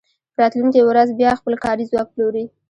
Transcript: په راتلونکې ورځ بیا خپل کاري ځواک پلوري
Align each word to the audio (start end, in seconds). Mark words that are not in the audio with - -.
په 0.33 0.37
راتلونکې 0.43 0.81
ورځ 0.89 1.09
بیا 1.19 1.31
خپل 1.39 1.53
کاري 1.63 1.85
ځواک 1.91 2.07
پلوري 2.13 2.45